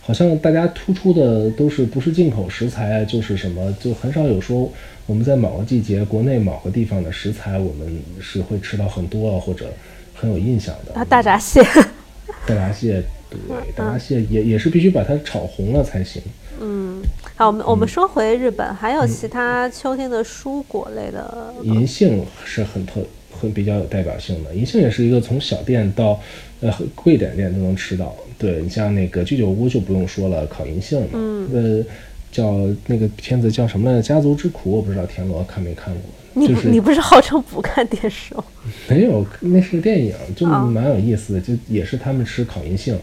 [0.02, 4.70] 好像大家突出的都是不是进口食材，就是什么，就很少有说
[5.06, 9.72] 我们在某个季节，国内某个地方的食材，我们是会吃到很多啊，或者
[10.14, 10.92] 很有印象的。
[10.92, 11.64] 啊，大闸蟹。
[12.46, 13.38] 大闸蟹，对，
[13.74, 16.20] 大闸蟹也也是必须把它炒红了才行。
[16.60, 17.02] 嗯，
[17.36, 21.54] 好，我们我们说回日本，还有其他秋天的蔬果类的。
[21.62, 23.00] 银杏是很特。
[23.40, 26.20] 很比较有代表性的银杏也是一个从小店到
[26.60, 28.12] 呃贵点店都能吃到。
[28.36, 31.84] 对你像那个居酒屋就不用说了，烤银杏，嗯，呃，
[32.32, 34.02] 叫那个片子叫什么来着？
[34.02, 36.02] 家族之苦，我不知道田螺看没看过。
[36.34, 38.42] 你你不是号称不看电视吗？
[38.88, 42.98] 没有，那是电影，就蛮有意思的，就也是他们吃烤银杏。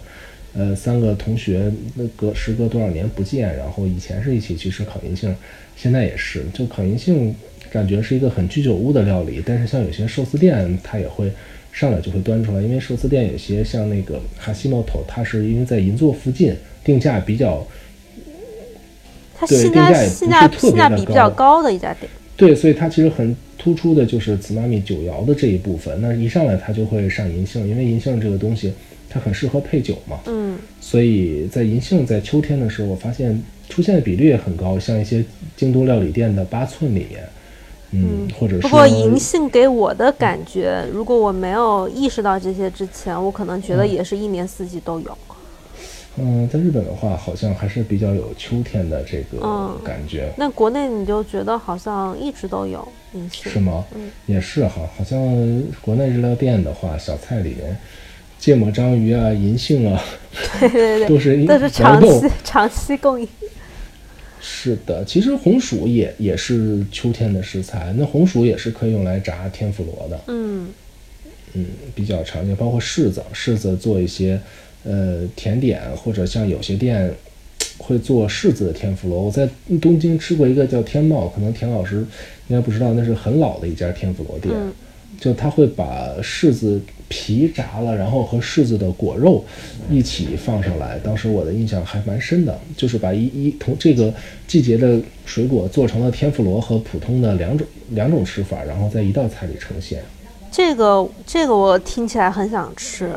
[0.55, 5.35] 呃，三个同学那隔时隔多少年不见，然后以前是一起去吃烤银杏，
[5.75, 7.35] 现在也是，就烤银杏。
[7.71, 11.29] 感觉是一个很居酒屋的料理，但是像有些寿司店，它也会
[11.73, 17.67] 上来就会端出来，因为寿司店有些像那个哈西莫头，它是因为在银座附近，定价比较，
[19.35, 22.09] 它性价性价性价比比较高的一家店。
[22.37, 25.99] 对，所以它其实很突出的就是紫妈咪九窑的这一部分。
[25.99, 28.71] 那一上来它就会上银杏，因为银杏这个东西
[29.09, 30.19] 它很适合配酒嘛。
[30.25, 30.57] 嗯。
[30.79, 35.23] 所以在银杏在秋天的时候，我发现出现的比率也很高，像一些
[35.55, 37.23] 京都料理店的八寸里面。
[37.91, 45.17] 嗯，或者不过银杏给我的感觉，如果我没有意识到这些之前，我可能觉得也是一年四季都有。
[46.17, 50.29] 嗯，在日本的话，好像还是比较有秋天的这个感觉。
[50.35, 53.85] 那国内你就觉得好像一直都有银杏，是吗？
[53.95, 55.19] 嗯，也是哈，好像
[55.79, 57.77] 国内日料店的话，小菜里面
[58.39, 60.01] 芥末章鱼啊、银杏啊，
[60.59, 63.27] 对对对，都是都是长期 长期供应。
[64.39, 67.93] 是的，其实红薯也也是秋天的食材。
[67.97, 70.19] 那红薯也是可以用来炸天妇罗的。
[70.27, 70.67] 嗯
[71.53, 74.39] 嗯，比较常见，包括柿子，柿子做一些
[74.83, 77.11] 呃甜点，或者像有些店
[77.77, 79.23] 会做柿子的天妇罗。
[79.23, 79.49] 我在
[79.81, 82.05] 东京吃过一个叫天茂，可能田老师
[82.47, 84.53] 应该不知道，那是很老的一家天妇罗店。
[85.25, 89.43] 就他会把柿子皮炸了，然后和柿子的果肉
[89.89, 90.99] 一起放上来。
[91.03, 94.13] 当时我的印象还蛮深的，就是把一一同这个
[94.45, 99.99] 季节的水果做成了天妇罗和普通的两种两种吃法，然后在一道菜里呈现。
[100.51, 103.09] 这个这个我听起来很想吃。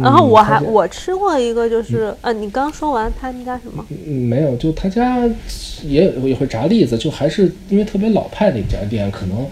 [0.00, 3.84] 然后我还我吃过一个，就是呃，你刚说完他们家什么？
[3.90, 5.28] 嗯，没有，就他家
[5.84, 9.46] 也也会炸栗子，就还是因为特别老派的一家店，可能。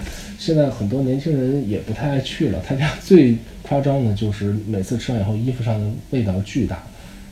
[0.44, 2.60] 现在很多年轻人也不太爱去了。
[2.68, 6.82] 他家最夸张的就是每次吃完以后，衣服上的味道巨大，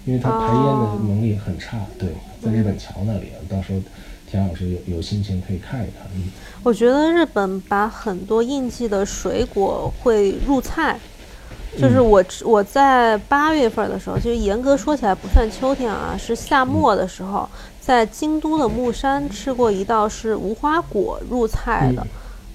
[0.07, 1.79] 因为它排烟的能力很差。
[1.98, 2.09] 对，
[2.42, 3.79] 在日本桥那里，到时候
[4.31, 6.09] 田老师有有心情可以看一看。
[6.14, 6.31] 嗯，
[6.62, 10.98] 我觉得日本把很多应季的水果会入菜，
[11.79, 17.46] 就是我我在八月份的时候，其实严格说起来不算秋天啊，是夏末的时候，
[17.79, 22.07] 在京都的木山吃过一道是无花果入菜的，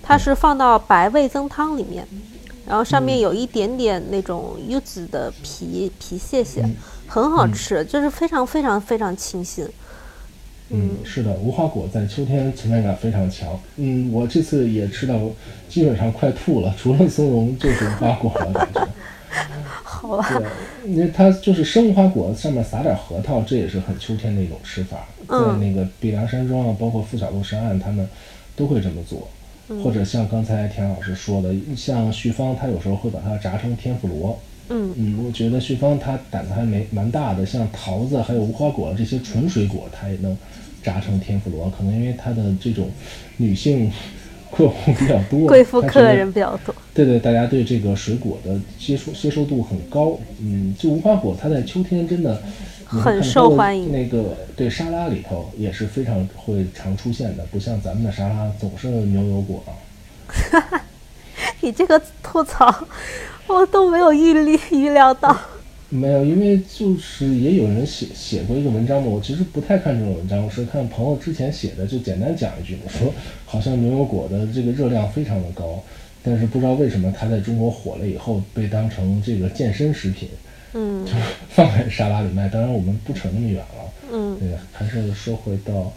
[0.08, 2.08] 它是放到白味增汤里面，
[2.66, 6.66] 然后上面有一点点那种柚子的皮皮屑屑，
[7.08, 9.68] 很好吃，就是非常非常非常清新。
[10.70, 13.60] 嗯，是的，无花果在秋天存在感非常强。
[13.76, 15.20] 嗯，我这次也吃到，
[15.68, 18.88] 基本上快吐了，除了松茸就是无花果了，感觉。
[19.84, 20.40] 好吧。
[20.40, 25.06] 对，因为它就是生无花果，上面撒点核桃，这也是很秋天的一种吃法。
[25.28, 28.08] 在那个碧凉山庄啊，包括富小路山岸，他们
[28.56, 29.28] 都会这么做。
[29.84, 34.40] 或者像刚才田老师说的，像旭芳，他有时候会把它炸成天妇罗。
[34.70, 40.38] 嗯嗯，我觉得旭芳他胆子还没蛮大的，像桃子还有无花果这些纯水果，他也能
[40.84, 41.70] 炸成天妇罗。
[41.70, 42.90] 可能因为他的这种
[43.38, 43.90] 女性
[44.52, 46.74] 客户比较多，贵妇客人比较多。
[46.94, 50.18] 对对，大家对这个水果的接受接受度很高。
[50.42, 52.42] 嗯，就无花果，它在秋天真的
[52.88, 53.92] 很受欢迎。
[53.92, 59.64] 那个对沙拉里头也是非常会常出现的，不像咱们的沙拉总是牛油果。
[60.28, 60.82] 哈哈，
[61.62, 62.88] 你这个吐槽。
[63.50, 65.34] 我都没有预力预料到，
[65.88, 69.08] 没有，因为就是也有人写写过一个文章嘛。
[69.08, 73.14] 我其实不太看这种文章，我是看朋友之前写的，就简单讲一句，我说
[73.46, 75.82] 好像牛油果的这个热量非常的高，
[76.22, 80.28] 但是不知道为什么它在中国火了以后被当成这个健身食品，
[80.74, 81.12] 嗯，就
[81.50, 82.48] 放在沙拉里卖。
[82.50, 85.92] 当然我们不扯那么远了，嗯，对，还是说回到。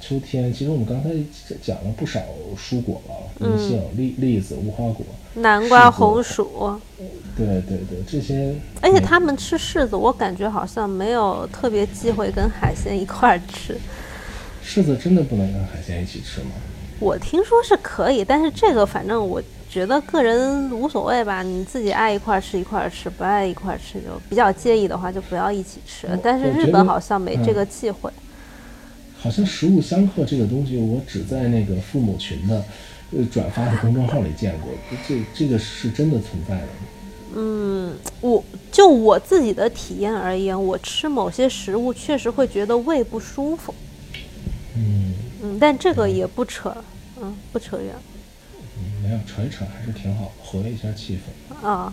[0.00, 1.08] 秋天，其实我们刚才
[1.62, 2.20] 讲了不少
[2.58, 6.78] 蔬果了，银杏、栗栗子、无花果、南瓜、红薯。
[7.34, 8.54] 对对对，这些。
[8.82, 13.78] 而且他们吃柿子，我感觉好像没有特别忌讳跟海鲜一块儿吃。
[14.62, 16.50] 柿子真的不能跟海鲜一起吃吗？
[17.00, 19.42] 我听说是可以，但是这个反正我
[19.74, 26.08] 觉得个人无所谓吧，你自己爱一块吃一块吃，不爱一块吃就比较介意的话就不要一起吃。
[26.22, 28.08] 但是日本好像没这个忌讳。
[29.18, 32.62] 好像食物相克这个东西，我只在那个父母群的
[33.10, 34.70] 呃转发的公众号里见过，
[35.08, 36.68] 这这个是真的存在的。
[37.34, 43.74] 嗯，我就我自己的体验而言，我吃某些食物确实会觉得胃不舒服。
[44.76, 46.72] 嗯嗯，但这个也不扯，
[47.20, 47.92] 嗯，不扯远。
[49.04, 51.66] 嗯，没有扯一扯还是挺好，活跃一下气氛。
[51.66, 51.92] 啊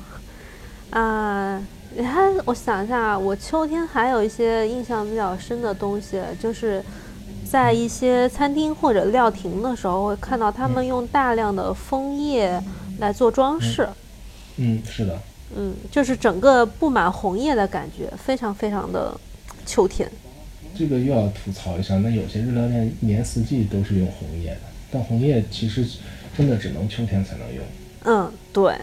[0.92, 1.62] 啊，
[1.96, 6.84] 你看，我想一下，我秋天还有一些印象比较深的东西，就是。
[7.44, 12.58] 在一些餐厅或者料亭的时候，会看到他们用大量的枫叶
[13.00, 13.90] 来做装饰。
[14.56, 15.20] 嗯，是的。
[15.58, 19.20] 嗯，就是整个布满红叶的感觉，非常非常的
[19.66, 20.10] 秋天。
[20.78, 25.86] 这个又要吐槽一下，那有些日料店一年四季都是用红叶的，但红叶其实
[26.38, 27.64] 真的只能秋天才能用。
[28.06, 28.76] 嗯，对。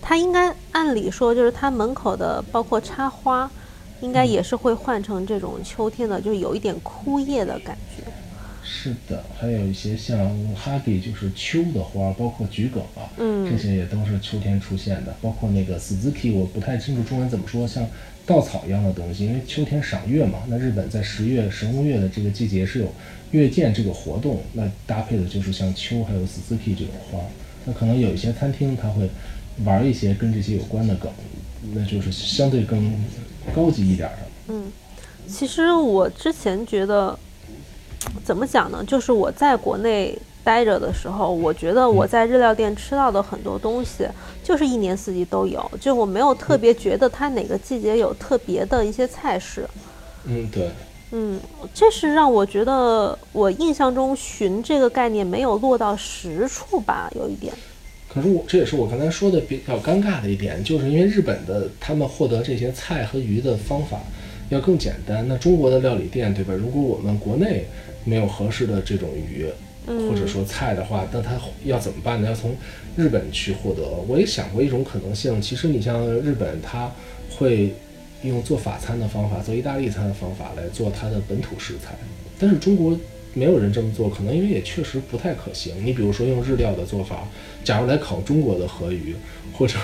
[0.00, 3.50] 它应该按理说，就是它门口的包括插花。
[4.00, 8.04] 应该也是会换成这种秋天的，就是有一点枯叶的感觉。
[8.62, 10.16] 是的，还有一些像
[10.54, 15.12] 哈迪，就是秋的花，包括桔梗啊，嗯，这些也都是秋天出现的。
[15.20, 17.84] 包括那个 suzuki，我不太清楚中文怎么说，像
[18.28, 20.40] 稻草一样的东西，因为秋天赏月嘛。
[20.46, 22.92] 那日本在十月神户月的这个季节是有
[23.32, 27.18] 月见这个活动，那搭配的就是像秋还有 suzuki 这种花。
[27.64, 29.08] 那可能有一些餐厅他会
[29.64, 31.10] 玩一些跟这些有关的梗，
[31.72, 32.92] 那就是相对更。
[33.54, 34.70] 高级一点的，嗯，
[35.26, 37.18] 其实我之前觉得，
[38.22, 38.84] 怎么讲呢？
[38.86, 44.06] 就是我在国内待着的时候，我觉得我在日料店吃到的很多东西，
[44.42, 49.68] 就是一年四季都有，就我没有特别觉得它哪个季节有特别的一些菜式。
[50.24, 50.70] 嗯，对，
[51.12, 51.38] 嗯，
[51.74, 57.52] 这是让我觉得我印象中寻这个概念没有落到实处吧，有一点。
[58.08, 64.00] 可是我这也是我刚才说的比较尴尬的一点，就是因为日本的他们获得这些菜和鱼的方法
[64.48, 65.26] 要更简单。
[65.28, 66.54] 那中国的料理店，对吧？
[66.54, 67.66] 如果我们国内
[68.04, 69.46] 没有合适的这种鱼，
[69.88, 71.32] 或者说菜的话，那他
[71.64, 72.28] 要怎么办呢？
[72.28, 72.54] 要从
[72.96, 73.82] 日本去获得。
[74.06, 76.90] 我也想过一种可能性，其实你像日本，他
[77.30, 77.74] 会
[78.22, 81.94] 用做法餐的方法，做意大利餐的方法来做它的本土食材，
[82.38, 82.98] 但是中国。
[83.34, 85.74] 没有人这么做，可能因为也确实不太可行。
[85.84, 87.28] 你比如说用日料的做法，
[87.62, 89.14] 假如来烤中国的河鱼，
[89.52, 89.76] 或者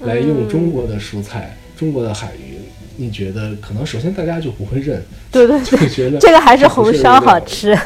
[0.00, 2.56] 来用中国的蔬菜、中国的海鱼，
[2.96, 5.00] 你觉得可能首先大家就不会认，
[5.30, 7.78] 对对对， 觉得这个还是红烧好吃。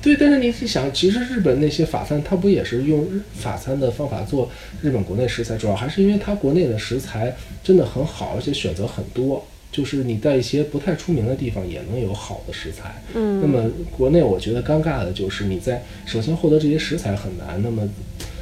[0.00, 4.48] 对，但是你想，其实日本那些法餐，它不也是用日法餐的方法做
[4.80, 5.56] 日本国内食材？
[5.56, 7.34] 主要还是因为它国内的食材
[7.64, 9.44] 真的很好，而且选择很多。
[9.72, 13.02] 就是你在一些不太出名的地方也能有好的食材。
[13.12, 17.86] 嗯，那么国内我觉得尴尬的就是你在首先获得这些食材很难，那么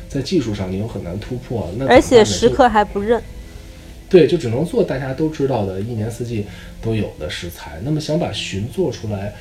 [0.09, 1.69] 在技术上你又很难突破。
[1.79, 3.21] 那而且食客还不认。
[4.09, 6.45] 对，就只能做大家都知道的一年四季
[6.81, 7.81] 都有的食材。
[7.83, 9.35] 那么想把鲟做出来。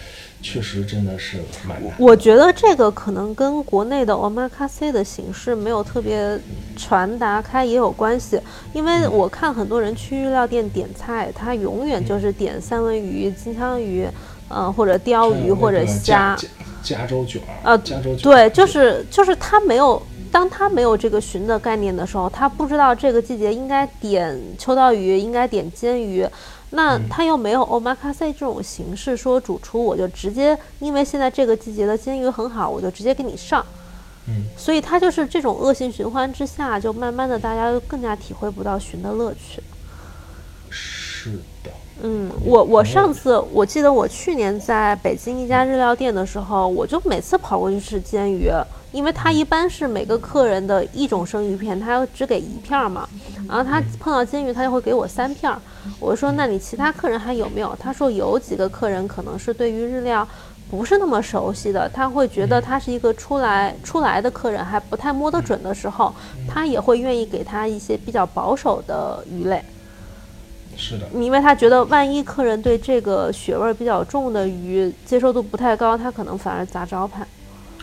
[0.45, 1.91] 确实真的是蛮难。
[1.97, 6.39] 我觉得这个可能跟国内的 omakase 的形式没有特别
[6.77, 8.39] 传达开也有关系，
[8.71, 14.07] 因为我看很多人去日料店点菜，他永远就是点三文鱼、金枪鱼，
[14.49, 16.37] 嗯，或者鲷鱼或者虾。
[16.83, 19.99] 加州卷儿啊，加州卷对，就是就是他没有，
[20.31, 26.23] 当他没有这个鲟的概念的时候，他不知道这个季节应该点秋刀鱼，应该点煎鱼。
[26.75, 33.65] 那他又没有 omakase 这种形式，说主厨我就直接，因为现在这个季节的煎鱼很好，我就直接给你上。
[34.27, 39.63] 嗯，所以它就是这种恶性循环之下，就慢慢的大家更加体会不到寻的乐趣。
[40.69, 41.31] 是
[41.63, 41.71] 的。
[42.03, 48.51] 嗯，我我上次我记得我去年在北京一家日料店的时候，我就每次跑过去吃煎鱼。
[48.91, 53.07] 因为他一般是每个客人的一种生鱼片，他要只给一片嘛，
[53.45, 55.53] 然后他碰到煎鱼，他就会给我三片。
[55.99, 57.75] 我说，那你其他客人还有没有？
[57.79, 60.27] 他说有几个客人可能是对于日料
[60.69, 66.13] 不是那么熟悉的，他会觉得他是一个出来出来的客人，还不太摸得准的时候，
[66.47, 69.63] 他也会愿意给他一些比较保守的鱼类。
[70.77, 77.25] 是的，因为他觉得万一客人对这个血味比较重的鱼接受度不太高，他可能反而砸招牌。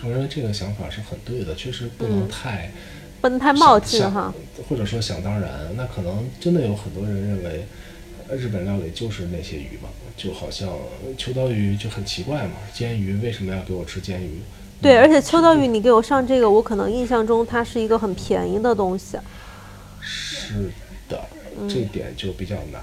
[0.05, 2.71] 我认为这个想法是很对的，确实不能太，
[3.21, 4.35] 不能太冒进哈，
[4.69, 5.75] 或者说想当然。
[5.77, 7.67] 那可能真的有很多人认为，
[8.37, 10.69] 日本料理就是那些鱼嘛，就好像
[11.17, 14.41] 秋刀鱼就很奇怪嘛，煎鱼为什么要给我吃煎鱼？
[14.81, 19.17] 对，而且秋刀鱼你给我上这个，我可能印象中它是一个很便宜的东西。
[20.01, 20.71] 是
[21.09, 21.21] 的，
[21.69, 22.83] 这点就比较难。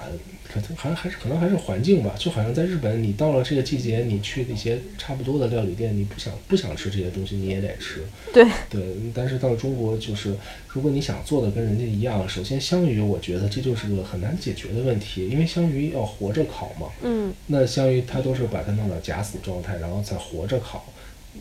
[0.52, 8.04] 可能还还是可能还是环境吧，就好像在日本，你到了这个季节，你去那些差不多的料理店，你不想不想吃这些东西，你也得吃。
[8.32, 8.82] 对对，
[9.14, 10.34] 但是到了中国，就是
[10.68, 16.88] 如果你想做的跟人家一样，首先香鱼，我觉得这就是个很难解决的问题，因为香鱼要活着烤嘛。
[17.02, 17.32] 嗯。
[17.46, 20.84] 那香鱼它都是把它弄到假死状态，然后再活着烤。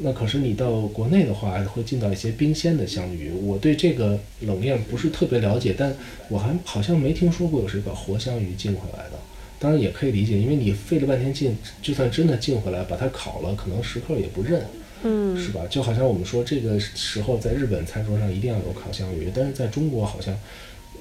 [0.01, 3.31] 那可是你到国内的话，会进到一些冰鲜的香鱼。
[3.31, 5.93] 我对这个冷链不是特别了解，但
[6.29, 9.19] 我还好像没听说过有谁把活香鱼进回来的。
[9.57, 14.63] 当然也可以理解，因为你费了半天劲，就算真的进回来把它烤了，可能食客也不认，
[15.03, 15.61] 嗯，是吧？
[15.69, 20.33] 就好像我们说这个时候在日本餐桌上一定要有烤香鱼，但是在中国好像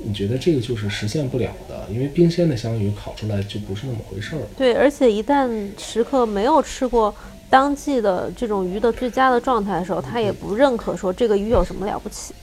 [0.03, 4.43] 你觉得这个就是实现不了的，因为冰鲜的香鱼烤出来就不是那么回事儿。
[4.57, 7.15] 对，而且一旦食客没有吃过。
[7.51, 12.35] 当季的这种鱼的最佳的状态的时候，他也不认可说这个鱼有什么了不起。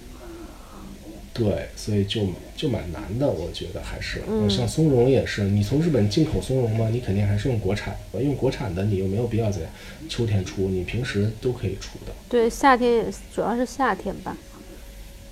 [1.34, 2.22] 对，所以就
[2.56, 4.22] 就蛮难的，我觉得还是。
[4.26, 4.50] 嗯。
[4.50, 9.60] 像松茸也是，你从日本进口松茸嘛，你肯定还是用国产的，用国产的你又没有必要在
[10.08, 12.14] 秋天出，你平时都可以出的。
[12.30, 14.38] 对，夏天也主要是夏天吧。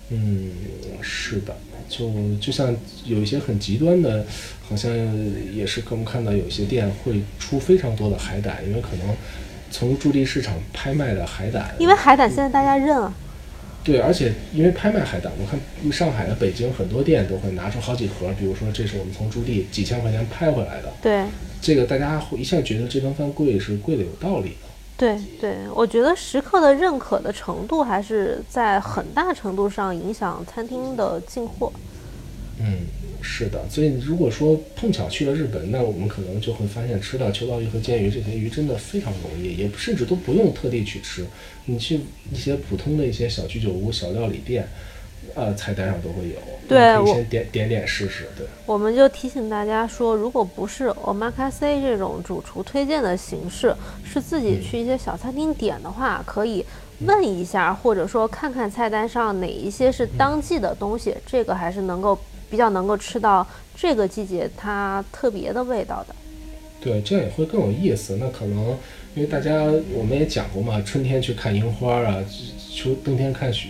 [0.10, 0.52] 嗯，
[1.02, 1.56] 是的，
[1.88, 2.12] 就
[2.42, 4.26] 就像有一些很极端的，
[4.68, 4.92] 好像
[5.56, 9.16] 也是我们看到有些店会出非常多的海胆，因为可能。
[9.74, 13.12] 从驻地市场拍卖的海胆，因为海胆现在大家认啊。
[13.84, 15.60] 对，而且因为拍卖海胆，我看
[15.92, 20.94] 上海的、北京很多店都会拿出好几盒，比如说这是我们从驻地几千块钱拍回来的。
[21.02, 21.26] 对，
[21.60, 24.56] 这个大家会一下觉得这顿饭贵是贵的有道理的。
[24.96, 31.74] 对对，我觉得食客的认可的程度还是在很大程度上影响餐厅的进货。
[32.60, 32.86] 嗯。
[33.24, 41.26] 是的，所以如果说碰巧去了日本，那我们可能就会发现吃到秋刀鱼和煎鱼这些鱼真的非常容易，也甚至都不用特地去吃。
[41.66, 42.02] 你去
[42.32, 44.68] 一些普通的一些小居酒屋、小料理店，
[45.34, 46.36] 呃，菜单上都会有。
[46.68, 48.28] 对，我先点点点试试。
[48.38, 56.66] 对，我们就提醒大家说，如果不是 omakase 这种主厨推荐的形式，是自己去一些小餐厅点的话，可以
[57.00, 62.20] 问一下，或者说看看菜单上哪一些是当季的东西，这个还是能够。
[62.54, 63.46] 比较能够吃到
[63.76, 66.14] 这个季节它特别的味道的，
[66.80, 68.16] 对，这样也会更有意思。
[68.18, 68.78] 那可能
[69.16, 72.24] 因为大家我们也讲过嘛，春天去看樱花啊，
[72.72, 73.70] 秋冬天看雪，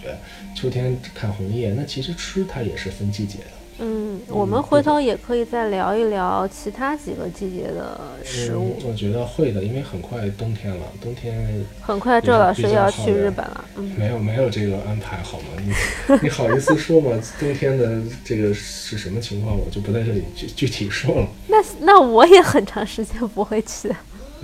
[0.53, 3.62] 秋天看红叶，那其实吃它也是分季节的。
[3.79, 8.77] 嗯，我们回头也可以再聊一聊其他几个季节的食物。
[8.87, 13.65] 我觉得会的，因为很快冬天了，冬天很快周老师要去日本了。
[13.75, 15.45] 嗯，没有没有这个安排好吗？
[15.57, 15.73] 你
[16.21, 17.11] 你好意思说吗？
[17.39, 21.27] 冬天的这个是什么情况，我就不在这里具具体说了。
[21.47, 23.89] 那那我也很长时间不会去。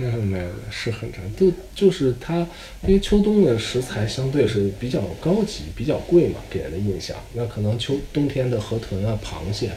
[0.00, 2.38] 没有没有，是很长，就就是它，
[2.86, 7.14] 因为秋冬的食材相对是比较高级、比较贵嘛，给人的印象。
[7.34, 9.72] 那可能秋冬天的河豚啊、螃蟹，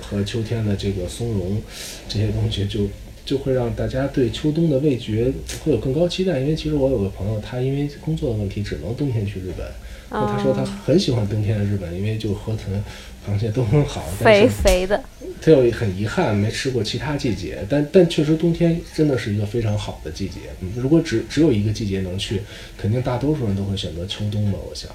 [0.00, 1.60] 和秋天的这个松茸
[2.08, 2.86] 这些东西，就
[3.26, 5.30] 就会让大家对秋冬的味觉
[5.62, 6.40] 会有更高期待。
[6.40, 9.66] 因为其实我有个朋友，他因为工作的问题，只能冬天去日本。
[10.10, 12.82] 那他说他很喜欢冬天的日本，因为就河豚、
[13.26, 15.02] 螃蟹都很好，但肥肥的。
[15.44, 20.40] 他又很遗憾没吃过其他季节，但但确实冬天真的是一个非常好的季节。
[20.60, 22.40] 嗯，如果只只有一个季节能去，
[22.78, 24.90] 肯定大多数人都会选择秋冬吧，我想。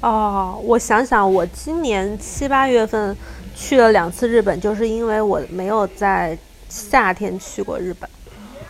[0.00, 3.14] 哦，我想想，我今年七八月份
[3.54, 6.38] 去了两次日本，就是因为我没有在
[6.70, 8.08] 夏天去过日本。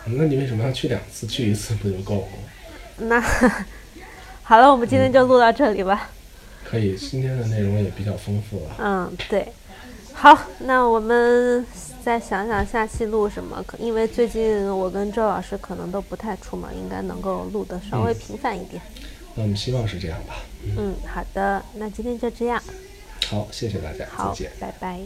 [0.03, 1.25] 那你为什么要去两次？
[1.25, 2.27] 去一次不就够了？
[3.07, 3.21] 那
[4.43, 6.09] 好了，我们今天就录到这里吧。
[6.65, 8.75] 可以，今天的内容也比较丰富了。
[8.79, 9.47] 嗯，对。
[10.21, 11.65] 好，那我们
[12.05, 13.63] 再想想下期录什么。
[13.65, 18.79] 可因为最近我跟周老师可能都不太出门，应该能够录得稍微频繁一点。
[19.33, 20.35] 那我们希望是这样吧。
[20.77, 22.61] 嗯，好的，那今天就这样。
[23.31, 24.99] 好，谢谢大家，好再见。，拜拜。